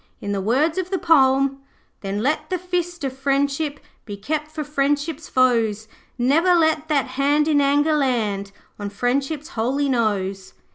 [0.19, 1.59] In the words of the poem
[1.99, 5.87] 'Then let the fist of Friendship Be kept for Friendship's foes.
[6.17, 10.53] Ne'er let that hand in anger land On Friendship's holy nose.'